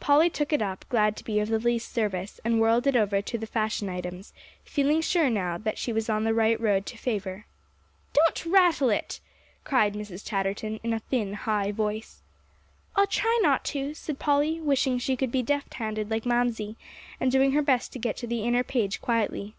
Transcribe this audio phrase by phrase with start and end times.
[0.00, 3.22] Polly took it up, glad to be of the least service, and whirled it over
[3.22, 4.32] to get the fashion items,
[4.64, 7.46] feeling sure that now she was on the right road to favor.
[8.12, 9.20] "Don't rattle it,"
[9.62, 10.26] cried Mrs.
[10.26, 12.20] Chatterton, in a thin, high voice.
[12.96, 16.74] "I'll try not to," said Polly, wishing she could be deft handed like Mamsie,
[17.20, 19.54] and doing her best to get to the inner page quietly.